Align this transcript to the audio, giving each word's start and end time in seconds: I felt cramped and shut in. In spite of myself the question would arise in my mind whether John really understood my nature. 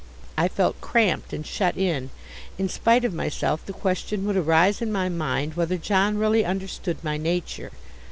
I 0.35 0.47
felt 0.47 0.81
cramped 0.81 1.31
and 1.31 1.45
shut 1.45 1.77
in. 1.77 2.09
In 2.57 2.69
spite 2.69 3.05
of 3.05 3.13
myself 3.13 3.63
the 3.63 3.71
question 3.71 4.25
would 4.25 4.35
arise 4.35 4.81
in 4.81 4.91
my 4.91 5.09
mind 5.09 5.53
whether 5.53 5.77
John 5.77 6.17
really 6.17 6.43
understood 6.43 6.97
my 7.03 7.17
nature. 7.17 7.69